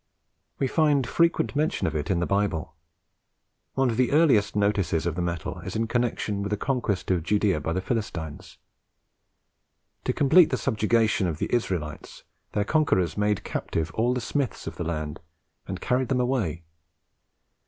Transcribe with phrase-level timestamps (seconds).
[0.57, 2.73] We find frequent mention of it in the Bible.
[3.75, 7.21] One of the earliest notices of the metal is in connexion with the conquest of
[7.21, 8.57] Judea by the Philistines.
[10.05, 14.77] To complete the subjection of the Israelites, their conquerors made captive all the smiths of
[14.77, 15.19] the land,
[15.67, 16.63] and carried them away.